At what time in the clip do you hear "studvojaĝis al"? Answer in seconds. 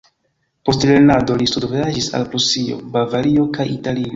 1.51-2.27